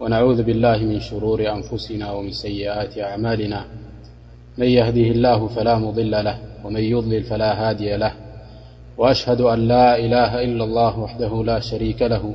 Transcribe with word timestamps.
ونعوذ 0.00 0.42
بالله 0.42 0.78
من 0.78 1.00
شرور 1.00 1.50
أنفسنا 1.52 2.12
ومن 2.12 2.30
سيئات 2.30 2.98
أعمالنا 2.98 3.64
من 4.58 4.66
يهده 4.66 5.00
الله 5.10 5.46
فلا 5.48 5.78
مضل 5.78 6.10
له 6.10 6.38
ومن 6.64 6.80
يظلل 6.80 7.22
فلا 7.22 7.70
هادي 7.70 7.96
له 7.96 8.12
وأشهد 8.98 9.40
أن 9.40 9.68
لا 9.68 9.98
إله 9.98 10.42
إلا 10.44 10.64
الله 10.64 10.98
وحده 10.98 11.44
لا 11.44 11.60
شريك 11.60 12.02
له 12.02 12.34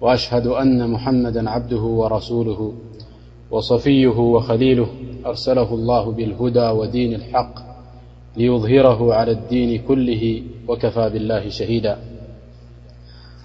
وأشهد 0.00 0.46
أن 0.46 0.90
محمدا 0.90 1.50
عبده 1.50 1.80
ورسوله 1.80 2.72
وصفيه 3.50 4.08
وخليله 4.18 4.86
أرسله 5.26 5.74
الله 5.74 6.12
بالهدى 6.12 6.68
ودين 6.68 7.14
الحق 7.14 7.54
ليظهره 8.36 9.14
على 9.14 9.32
الدين 9.32 9.82
كله 9.88 10.42
وكفى 10.68 11.10
بالله 11.12 11.48
شهيدا 11.48 11.98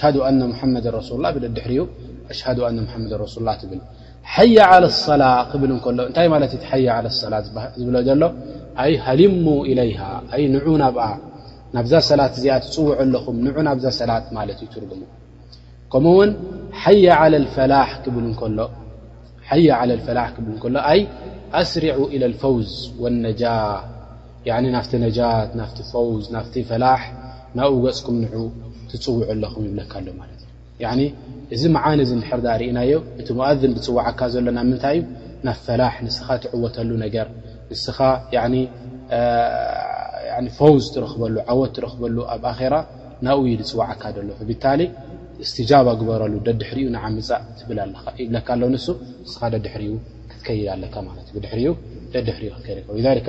ሙመድ 0.61 0.87
ረሱلላ 0.99 1.25
ደድሕርዩ 1.45 1.79
ኣሽ 2.33 2.41
መ 2.77 3.25
ሱلላ 3.35 3.49
ብል 3.71 3.81
ሓይ 4.35 4.57
لصላة 4.83 5.35
ክብል 5.53 5.71
እሎ 5.91 5.99
እታይ 6.11 6.27
ማ 6.35 6.37
ይ 6.83 7.11
صላ 7.23 7.35
ዝብ 7.47 7.57
ሎ 7.95 8.25
ይ 8.91 8.95
ሃልሙ 9.07 9.45
إለይሃ 9.71 10.01
ንዑ 10.55 10.67
ናብኣ 10.83 11.05
ናብዛ 11.77 11.93
ሰላት 12.11 12.33
እዚኣ 12.39 12.55
ትፅውዐ 12.65 12.93
ኣለኹም 13.03 13.37
ንዑ 13.47 13.57
ናብዛ 13.69 13.87
ሰላት 14.01 14.27
ማለት 14.37 14.59
እዩ 14.63 14.67
ትርጉሙ 14.75 15.03
ከምኡውን 15.93 16.31
የ 17.05 17.09
ع 17.21 17.23
ፈላ 17.55 17.73
ብ 18.15 18.17
ከሎ 20.63 20.77
ይ 20.97 21.01
ኣስርዑ 21.61 21.99
إلى 22.15 22.25
الፈውዝ 22.31 22.71
والነጃ 23.03 23.41
ናፍቲ 24.77 24.93
ነጃት 25.07 25.51
ናፍቲ 25.61 25.79
ፈውዝ 25.93 26.25
ናፍቲ 26.37 26.55
ፈላሕ 26.71 27.01
ናብ 27.59 27.73
ገፅኩም 27.85 28.17
ንዑ 28.25 28.37
ትፅውዑ 28.91 29.21
ኣለኹም 29.33 29.63
ይብለካ 29.69 29.93
ኣሎ 30.01 30.07
ማለት 30.21 30.41
እዩ 30.83 31.01
እዚ 31.55 31.63
መዓኒ 31.77 31.99
እዚ 32.07 32.11
ድሕርዳ 32.23 32.47
ርእናዮ 32.63 32.93
እቲ 33.21 33.29
መኣዝን 33.39 33.73
ድፅዋዓካ 33.77 34.21
ዘሎ 34.35 34.47
ና 34.57 34.59
ምንታይ 34.69 34.97
እዩ 34.99 35.05
ናብ 35.47 35.59
ፈላሕ 35.67 35.95
ንስኻ 36.07 36.27
ትዕወተሉ 36.43 36.91
ነገር 37.05 37.27
ን 40.45 40.49
ፈውዝ 40.59 40.85
ትረኽበሉ 40.95 41.35
ዓወት 41.53 41.73
ትረኽበሉ 41.77 42.17
ኣብ 42.35 42.45
ኣራ 42.57 42.75
ናብዩ 43.27 43.51
ድፅዋዓካ 43.61 44.03
ደሎ 44.17 44.29
ፈብታሊ 44.41 44.81
እስትጃባ 45.45 45.89
ግበረሉ 46.01 46.35
ደድሕሪኡ 46.47 46.87
ንዓምፃእ 46.97 47.43
ይብለካ 48.23 48.49
ኣሎ 48.57 48.63
ንሱ 48.75 48.87
ንስኻ 49.25 49.41
ደድሕርኡ 49.55 49.93
ክትከይድ 50.31 50.67
ኣለካ 50.75 50.95
ለት 51.17 51.29
እዩድሕሪ 51.33 51.65
ደድሕሪኡ 52.15 52.53
ክከ 52.65 53.29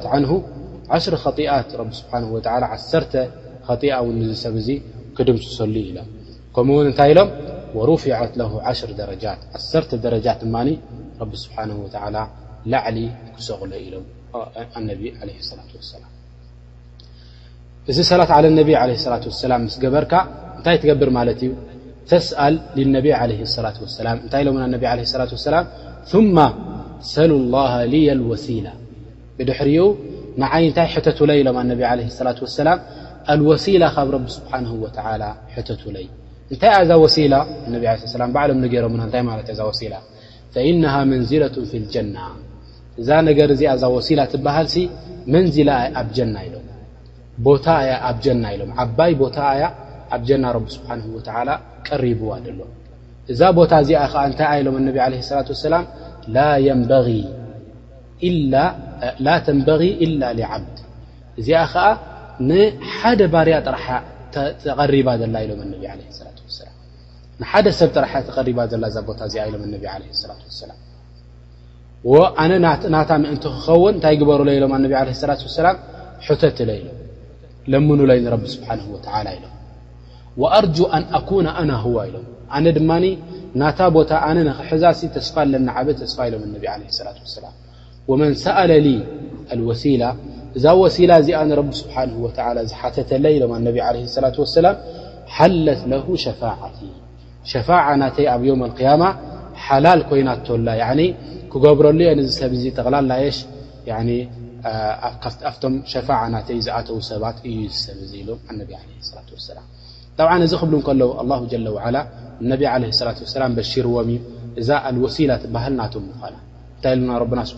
ሰ 2.80 4.40
ሰብ 4.44 4.54
እ 4.74 4.76
ክድም 5.16 5.38
ሰል 5.58 5.74
ኢሎም 5.88 6.08
ከምኡውን 6.54 6.86
እንታይ 6.90 7.12
ሎም 7.18 7.28
ት 8.36 8.40
ሽ 8.80 8.80
ጃ 8.98 9.00
ረጃ 10.14 10.36
ስه 11.42 11.58
ላዕሊ 12.72 12.98
ክሰቕሎ 13.36 13.72
ኢ 13.84 13.86
ላ 13.92 13.96
ላ 15.22 16.04
እዚ 17.90 17.98
ሰላት 18.10 18.30
ع 18.36 18.38
ነብ 18.58 18.68
عለه 18.80 18.96
ላة 19.14 19.24
وسላ 19.30 19.52
ስ 19.74 19.76
ገበርካ 19.84 20.12
እንታይ 20.58 20.76
ትገብር 20.82 21.08
ማለት 21.18 21.38
እዩ 21.44 21.50
ተስأል 22.10 22.54
ነ 22.94 22.96
ع 23.18 23.20
ة 23.28 24.08
እታይ 24.26 24.42
ة 24.46 24.48
وላ 25.16 25.24
ث 25.32 26.14
ሰل 27.14 27.30
الله 27.42 27.72
لوሲላ 28.20 28.66
ብድሕሪኡ 29.36 29.82
ንዓይ 30.42 30.62
እንታይ 30.70 30.86
ሕተት 30.94 31.18
ይ 31.38 31.40
ሎም 31.46 31.56
ላة 32.26 32.38
وسላ 32.46 32.68
وሲላ 33.50 33.82
ካብ 33.96 34.08
ቢ 34.22 34.26
ስብሓه 34.36 34.70
و 34.84 34.86
ተትይ 34.96 36.06
እንታይ 36.52 36.72
ዛ 36.90 36.92
ወሲላ 37.04 37.34
ባሎም 38.36 38.58
ሙ 38.94 38.96
እ 39.52 39.54
ዛ 39.58 39.60
ሲላ 39.80 39.94
إنه 40.70 40.94
መንዝلة 41.12 41.56
ف 41.70 41.72
الጀና 41.82 42.16
እዛ 43.00 43.08
ነገር 43.28 43.48
ዚ 43.60 43.62
ዛ 43.82 43.84
ወሲላ 43.96 44.20
ትብሃል 44.34 44.68
መንዝ 45.32 45.56
ኣብ 46.00 46.08
ጀና 46.16 46.36
ኢሎ 46.46 46.54
ቦታ 47.46 47.66
ያ 47.88 47.90
ኣብ 48.08 48.16
ጀና 48.24 48.44
ኢሎም 48.54 48.70
ዓባይ 48.82 49.12
ቦታ 49.22 49.36
እያ 49.56 49.64
ኣብ 50.14 50.22
ጀና 50.28 50.44
ረቢ 50.56 50.66
ስብሓን 50.76 50.98
ላ 51.48 51.50
ቀሪብዋ 51.88 52.30
ሎ 52.44 52.46
እዛ 53.32 53.40
ቦታ 53.58 53.72
እዚኣ 53.82 54.00
ከዓ 54.12 54.22
እንታይ 54.30 54.58
ኢሎም 54.62 54.76
ነቢ 54.88 54.96
ላ 58.52 58.54
ላም 58.54 58.72
ላ 59.26 59.28
ተንበغ 59.46 59.80
ኢላ 60.06 60.22
ሊዓብዲ 60.38 60.76
እዚኣ 61.40 61.60
ከዓ 61.74 61.84
ንሓደ 62.48 63.20
ባርያ 63.34 63.56
ጥራ 63.66 63.76
ባ 65.06 65.08
ላ 65.34 65.36
ንሓደ 67.42 67.66
ሰብ 67.80 67.90
ጥራሓ 67.96 68.12
ተቐሪባ 68.28 68.58
ዘላ 68.70 68.84
እዛ 68.90 68.96
ቦታ 69.08 69.20
እዚኣ 69.28 69.42
ኢሎም 69.50 69.62
ነቢ 69.74 69.82
ላ 70.30 70.32
ሰላም 70.62 70.78
ኣነ 72.42 72.50
ናታ 72.94 73.10
ምእንቲ 73.22 73.44
ክኸውን 73.54 73.92
እንታይ 73.96 74.14
ግበሩሎ 74.20 74.48
ኢሎም 74.58 74.72
ኣነቢ 74.76 74.92
ለ 75.08 75.10
ላ 75.30 75.32
ሰላም 75.58 75.76
ተት 76.42 76.58
ለ 76.68 76.70
ኢሎም 76.80 76.96
ለምን 77.72 77.98
ይ 78.18 78.20
ስብሓه 78.54 78.80
ኢሎ 78.84 79.46
ኣር 80.56 80.64
ኣን 80.96 81.02
ኣኩነ 81.18 81.46
ና 81.70 81.72
ዋ 81.94 81.98
ኢሎም 82.08 82.26
ኣነ 82.56 82.66
ድማ 82.76 82.90
ናታ 83.60 83.80
ቦታ 83.96 84.10
ኣነ 84.26 84.48
ኽሕዛሲ 84.58 85.00
ተስፋ 85.16 85.34
ኣለና 85.44 85.68
ዓበ 85.78 85.88
ስፋ 86.12 86.18
ኢሎም 86.28 86.42
ነቢ 86.54 86.62
ላة 86.66 87.18
وላም 87.24 87.54
መን 88.20 88.32
ሰأለ 88.44 88.70
ወሲላ 89.68 90.02
እዛ 90.56 90.64
ወሲላ 90.82 91.10
እዚኣ 91.22 91.40
ቢ 91.68 91.68
ስብሓ 91.82 91.96
ዝሓተተለ 92.70 93.24
ኢሎም 93.36 93.52
ኣነቢ 93.58 93.76
ለ 93.96 94.00
ላة 94.24 94.36
وሰላ 94.44 94.66
ሓለት 95.36 95.80
ለ 95.90 95.94
ሸፋعቲ 96.24 96.78
ሸፋع 97.50 97.84
ናተይ 98.02 98.26
ኣብ 98.34 98.42
ም 98.62 98.62
قያማ 98.78 99.02
ሓላል 99.64 100.00
ኮይናቶላ 100.08 100.68
ክገብረሉ 101.52 101.98
ዮ 102.06 102.10
ንሰብ 102.18 102.50
እዙ 102.56 102.64
ተቕላላየሽ 102.76 103.36
ኣቶም 105.50 105.74
ሸፋع 105.92 106.18
ናይ 106.34 106.58
ዝኣተዉ 106.66 106.96
ሰባት 107.10 107.36
እዩ 107.50 107.56
ሰብ 107.84 107.98
ኢ 108.18 108.20
ላ 108.28 108.30
እዚ 110.46 110.52
ክብ 113.20 113.58
ሽርዎም 113.70 114.10
እዛ 114.60 114.68
ወሲ 115.04 115.18
ል 115.30 115.32
ና 115.78 115.80
እታይ 116.82 116.98
ስ 117.50 117.52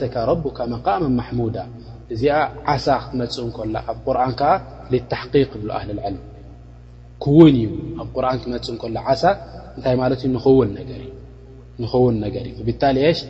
ث 0.01 0.03
ረካ 0.31 0.59
መق 1.13 1.27
ሙዳ 1.39 1.57
እዚ 2.15 2.23
ሳ 2.87 2.89
ክትመፅ 3.05 3.35
ሎ 3.71 3.73
ኣብ 3.91 3.99
قርን 4.15 4.33
ዓ 4.41 4.43
قق 5.11 5.23
ብ 5.67 5.69
ክውን 7.25 7.55
እዩ 7.63 7.71
ኣብ 8.03 8.09
ቁርን 8.17 8.39
ክመፅእ 8.43 8.67
እንከሎ 8.75 8.97
ዓሳ 9.13 9.23
እንታይ 9.77 9.95
ማለት 10.03 10.19
እዩ 10.23 10.29
ንኽውን 11.87 12.15
ነገር 12.27 12.45
እዩ 12.53 12.57
ብታሊ 12.69 12.99
ሽ 13.19 13.21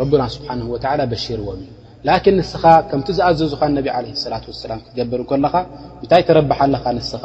ረብና 0.00 0.22
ስብሓን 0.34 0.60
ወላ 0.72 1.00
በሽርዎም 1.12 1.60
እዩ 1.64 1.70
ላኪን 2.08 2.34
ንስኻ 2.38 2.64
ከምቲ 2.88 3.08
ዝኣዘዙካ 3.18 3.62
ነቢ 3.78 3.86
ለ 4.04 4.06
ላት 4.32 4.44
ወሰላም 4.50 4.78
ክትገብር 4.84 5.20
እከለኻ 5.24 5.54
እንታይ 6.02 6.22
ተረብሓ 6.28 6.58
ኣለኻ 6.66 6.84
ንስኻ 6.98 7.24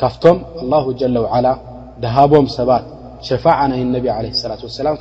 ካብቶም 0.00 0.38
ኣላሁ 0.62 0.84
ጀለ 1.00 1.16
ዋዓላ 1.26 1.46
ድሃቦም 2.02 2.46
ሰባት 2.58 2.84
ሸፋዓ 3.28 3.58
ናይ 3.72 3.80
ነቢ 3.96 4.04
ለ 4.24 4.26
ላት 4.52 4.60
ሰላም 4.80 4.94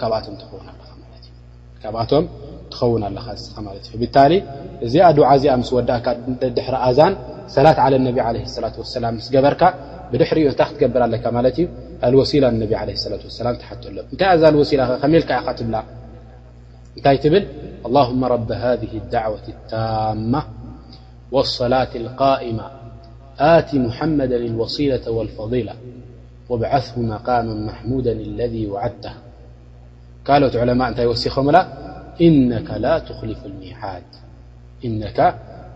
ካብኣቶም 1.84 2.26
ትኸውን 2.72 3.04
ኣለካ 3.10 3.28
ንስ 3.36 3.44
ማት 3.66 3.78
እዩ 3.90 3.96
ብታሊ 4.04 4.34
እዚኣ 4.86 5.06
ድዓ 5.18 5.28
እዚኣ 5.40 5.54
ምስ 5.62 5.70
ወዳእካ 5.78 6.06
ደድሕሪ 6.42 6.76
ኣዛን 6.88 7.14
صلاة 7.50 7.80
على 7.80 7.96
النبي 7.96 8.22
عليه 8.22 8.42
الصلاة 8.42 8.72
والسلام 8.78 9.20
س 9.20 9.30
برك 9.30 9.64
ب 10.14 10.18
تقبر 10.62 11.06
الوسلة 12.04 12.48
عليه 12.78 12.94
الاة 13.08 13.26
وسلام 13.26 13.58
وسلة 16.96 17.46
اللهم 17.86 18.24
رب 18.26 18.52
هذه 18.52 18.98
الدعوة 18.98 19.44
التامة 19.48 20.44
والصلاة 21.32 21.90
القائمة 21.96 22.66
ت 23.68 23.76
محمدا 23.76 24.36
الوسيلة 24.38 25.12
والفضيلة 25.12 25.74
وابعثه 26.50 27.02
مقاما 27.02 27.54
محمودا 27.54 28.12
الذي 28.12 28.68
وعدته 28.68 29.14
الت 30.30 30.56
علماء 30.56 31.06
وسم 31.06 31.50
إنك 32.22 32.70
لا 32.72 33.00
تخلف 33.00 33.42
الميعاد 33.46 34.04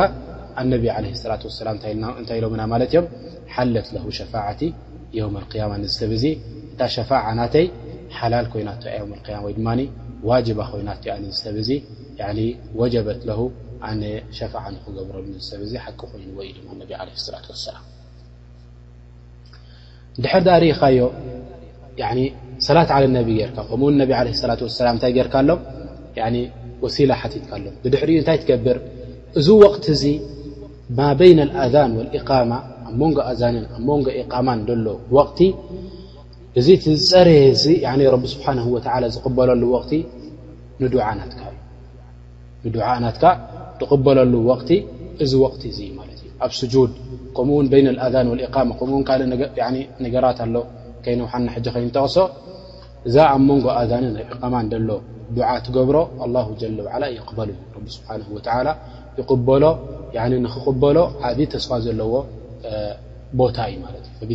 ኣነብ 0.61 0.83
ለ 1.09 1.16
ላት 1.33 1.42
ሰላም 1.61 1.76
እንታይ 2.21 2.37
ኢሎምና 2.40 2.62
ማለት 2.75 2.90
እዮም 2.94 3.06
ሓለት 3.54 3.87
ለኹ 3.94 4.04
ሸፋቲ 4.18 4.61
የውም 5.16 5.35
قያማ 5.52 5.73
ንሰብ 5.83 6.11
እዙ 6.18 6.25
እታ 6.73 6.80
ሸፋ 6.97 7.11
ናተይ 7.38 7.66
ሓላል 8.18 8.47
ኮይና 8.52 8.71
ያማ 8.99 9.12
ወይድ 9.47 9.59
ባ 10.28 10.66
ኮይናት 10.72 11.04
ሰብ 11.42 11.56
وጀበት 12.80 13.20
ኣነ 13.88 14.02
ሸዓ 14.38 14.52
ንክገብረ 14.74 15.16
ሰብ 15.50 15.60
ሓቂ 15.84 15.98
ኮይኑ 16.10 16.24
ኢድ 16.48 16.58
ላ 16.66 16.68
ላ 17.42 17.76
ድሕ 20.24 20.32
ዳሪኻዮ 20.46 21.00
ሰላት 22.66 22.90
ቢ 23.28 23.30
ርካ 23.46 23.58
ከ 23.70 23.74
ላ 23.78 24.92
እታይ 24.98 25.12
ጌርካ 25.16 25.34
ኣሎ 26.26 26.36
ወሲላ 26.84 27.12
ቲትካ 27.32 27.50
ሎ 27.62 27.64
ብድሕሪ 27.82 28.10
እታይ 28.22 28.36
ትገብር 28.42 28.76
እዚ 29.38 29.48
ቅት 29.74 29.84
እዚ 29.94 30.04
ማ 30.98 31.00
በይ 31.18 31.32
ኣን 31.44 31.50
قማ 32.30 32.50
ኣ 32.88 32.90
መንጎ 33.00 33.18
ዛ 33.40 33.42
ኣንጎ 33.78 34.08
ማ 34.46 34.50
ሎ 34.84 34.86
እዚ 36.61 36.68
ዝፀረየ 37.04 37.40
ዚ 37.62 37.73
ቢ 38.23 38.26
ስብሓ 38.32 38.46
ዝበለሉ 39.14 39.62
ናትካ 43.04 43.23
ንበለሉ 43.92 44.34
ቲ 44.68 44.75
እዚ 45.25 45.32
እ 45.46 45.49
እ 46.12 46.28
ኣብ 46.46 46.52
ድ 46.73 47.34
ከምኡውን 48.54 48.54
ይ 48.54 48.54
ኣን 48.54 48.68
ማ 48.70 48.78
ከ 48.80 48.82
ካእ 49.08 49.20
ነገራት 50.04 50.38
ኣሎ 50.44 50.54
ከይ 51.04 51.14
ነውሓና 51.20 51.46
ከይእንተቅሶ 51.75 52.16
እዛ 53.08 53.16
ኣብ 53.32 53.40
መንጎ 53.49 53.66
ኣንን 53.80 54.14
ኣብ 54.30 54.34
ቃማ 54.42 54.54
እደሎ 54.66 54.90
ድ 55.37 55.38
ትገብሮ 55.66 55.96
ላ 56.34 57.04
ይበል 57.16 57.50
ክበሎ 60.66 60.94
ዓ 61.26 61.32
ተስፋ 61.54 61.70
ዘለዎ 61.87 62.12
ቦታ 63.40 63.56
እዩ 63.75 63.80
ብ 64.32 64.34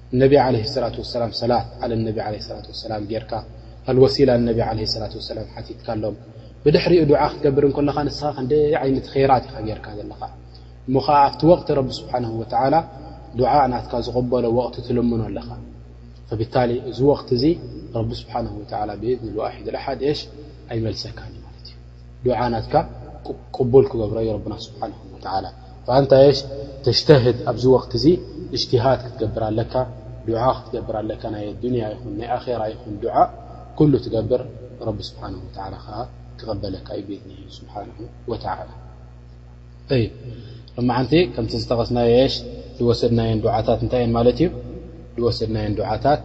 እነብ 0.15 0.31
ለ 0.53 0.59
ላት 0.83 0.95
ላም 1.21 1.31
ሰላት 1.41 1.67
ዓለ 1.83 1.91
ነቢ 2.07 2.17
ላ 2.53 2.61
ሰላም 2.83 3.03
ጌርካ 3.11 3.31
ኣልወሲላ 3.91 4.31
ነቢ 4.49 4.57
ለ 4.79 4.87
ላ 5.03 5.07
ላም 5.37 5.45
ሓቲትካ 5.55 5.87
ኣሎም 5.95 6.15
ብድሕሪኡ 6.63 7.01
ዱዓ 7.11 7.21
ክትገብርእን 7.33 7.73
ከለኻ 7.77 7.97
ንስኻ 8.07 8.27
ክንደ 8.37 8.51
ዓይነት 8.81 9.07
ራት 9.31 9.43
ኢኻ 9.49 9.55
ጌርካ 9.67 9.85
ዘለኻ 9.99 10.21
እሞ 10.87 10.95
ከዓ 11.05 11.15
ኣብቲ 11.27 11.41
ወቕቲ 11.51 11.69
ረቢ 11.79 11.89
ስብሓንሁ 11.99 12.31
ላ 12.73 12.77
ዱዓ 13.39 13.51
ናትካ 13.73 13.93
ዝቕበሎ 14.07 14.45
ወቅቲ 14.57 14.75
ትልምኖ 14.87 15.21
ኣለኻ 15.29 15.49
ከብታሊ 16.29 16.69
እዚ 16.89 16.99
ወቅት 17.11 17.29
እዚ 17.37 17.43
ረቢ 17.97 18.09
ስብሓ 18.21 18.33
ብ 19.03 19.33
ዋሒ 19.39 19.57
ልሓደሽ 19.75 20.19
ኣይመልሰካ 20.73 21.19
ማለት 21.45 21.67
እዩ 22.21 22.27
ዓ 22.39 22.41
ናትካ 22.55 22.75
ቅቡል 23.57 23.85
ክገብረ 23.93 24.17
ዩ 24.27 24.29
ረብና 24.37 24.53
ስብሓላ 24.67 25.47
እንታይይሽ 26.03 26.39
ተሽተህድ 26.85 27.37
ኣብዚ 27.51 27.63
ወቅት 27.77 27.91
እዚ 27.97 28.05
እጅትሃድ 28.55 28.99
ክትገብር 29.05 29.43
ኣለካ 29.49 29.73
ዓ 30.29 30.41
ክትገብር 30.55 30.95
ኣለካ 31.01 31.23
ይ 31.45 31.49
ንያ 31.73 31.85
ይንናይ 31.93 32.27
ኣራ 32.35 32.61
ይኹን 32.71 32.95
ዓ 33.19 33.25
ኩሉ 33.77 33.93
ትገብር 34.05 34.41
ቢ 34.97 34.99
ስብሓ 35.09 35.23
ከ 35.85 35.87
ክቀበለካ 36.39 36.87
ዩ 36.99 37.01
ቤት 37.09 37.21
ብ 38.27 38.29
ላ 38.41 38.69
ድማዓንቲ 40.75 41.13
ከምቲ 41.35 41.51
ዝተቀስናየሽ 41.61 42.33
ድወስድናየን 42.77 43.39
ዓታት 43.57 43.79
እንታይ 43.85 44.01
እየ 44.05 44.11
ማለት 44.17 44.37
እዩ 44.41 44.47
ድወሰድናየ 45.15 45.67
ዓታት 45.95 46.21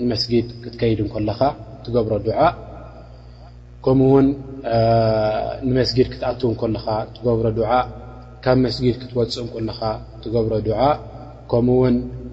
ንመስጊድ 0.00 0.46
ክትከይድ 0.62 1.00
ከለኻ 1.14 1.40
ትገብሮ 1.84 2.14
ከምኡውን 3.84 4.26
ንመስጊድ 5.68 6.08
ክትኣትዉ 6.12 6.50
ለኻ 6.76 6.86
ትገብሮ 7.16 7.46
ካብ 8.44 8.56
መስጊድ 8.64 8.94
ክትወፅእ 9.02 9.48
ለኻ 9.68 9.80
ትገብሮ 10.22 10.52
ምው 11.68 11.78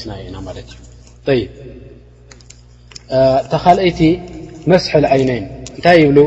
ስና 0.00 0.12
ተካልአይቲ 3.50 3.98
መስሐል 4.72 5.04
ዓይነን 5.14 5.44
እንታይ 5.76 5.96
ይብሉ 6.02 6.18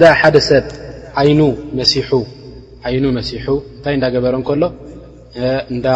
ድር 0.00 0.12
ሓደ 0.20 0.36
ሰብ 0.48 0.66
ይይኑ 1.26 1.40
መሲ 1.78 1.92
እንታይ 3.76 3.94
እዳገበረ 3.98 4.34
ከሎ 4.48 4.64
እዳ 5.74 5.86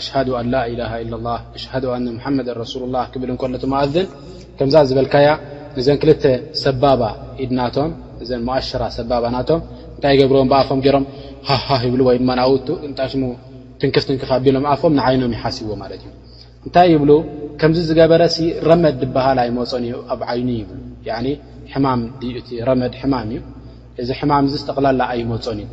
ኣሽ 0.00 0.08
ኣን 0.40 0.46
ላኢላ 0.54 0.82
ላ 1.26 1.34
ሽ 1.62 1.66
ኣ 1.78 1.98
ሙመድ 2.06 2.48
ረሱሉ 2.62 2.82
ላ 2.96 3.04
ክብል 3.14 3.30
ሎ 3.40 3.64
ኣዝን 3.82 4.06
ከምዛ 4.58 4.74
ዝበልካያ 4.90 5.28
እዘን 5.82 5.98
ክልተ 6.02 6.22
ሰባባ 6.64 7.02
ኢድናቶም 7.44 7.90
እዘ 8.22 8.30
መሽራ 8.50 8.82
ሰባባ 8.98 9.24
ናቶም 9.36 9.60
እንታይ 9.94 10.16
ገብሮዎም 10.20 10.48
ብኣፎም 10.52 10.80
ገሮም 10.86 11.04
ብ 12.06 12.12
ይ 12.16 12.20
ድማ 12.24 12.30
ውሙ 12.50 13.30
ፍንክፍት 13.82 14.10
ክ 14.20 14.24
ኣቢሎም 14.36 14.64
ኣፍም 14.72 14.92
ንዓይኖም 14.98 15.32
ይሓሲቦዎ 15.36 15.74
ማለት 15.82 16.00
እዩ 16.06 16.10
እንታይ 16.66 16.88
ይብ 16.94 17.02
ከምዚ 17.60 17.78
ዝገበረ 17.88 18.22
ረመድ 18.70 19.00
ባሃል 19.14 19.38
ኣይመፅን 19.44 19.82
እዩ 19.88 19.94
ኣብ 20.14 20.20
ዓይኑ 20.32 20.48
ይብ 20.60 20.70
መድ 22.82 22.94
ሕማም 23.02 23.28
እዩ 23.32 23.38
እዚ 24.02 24.08
ሕማም 24.20 24.44
ዚ 24.52 24.54
ዝጠቕላላ 24.60 25.00
ኣይመፅን 25.14 25.58
ይ 25.64 25.66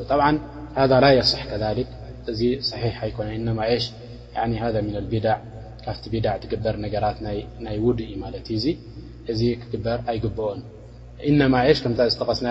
ላ 1.04 1.06
ኣስሕ 1.22 1.41
ከ 1.50 1.52
እዚ 2.34 2.41
صሒሕ 2.69 2.95
ኣይኮነ 3.06 3.30
ማ 3.60 3.62
ሽ 3.84 3.86
ቢ 5.13 5.15
ካብቲ 5.84 6.04
ቢዕ 6.13 6.26
ትግበር 6.43 6.76
ነገራት 6.86 7.17
ናይ 7.65 7.78
ውድ 7.86 8.00
እዩ 8.08 8.13
ማ 8.24 8.28
ዩ 8.34 8.41
እዚ 8.60 8.63
እዚ 9.32 9.41
ክግበር 9.62 9.98
ኣይግብኦን 10.12 10.60
እማ 11.32 11.54
ሽ 11.67 11.78
ከምታ 11.84 12.00
ዝተቀስና 12.13 12.48